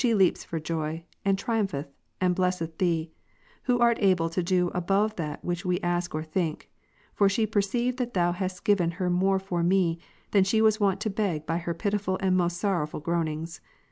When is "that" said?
5.17-5.45, 7.97-8.15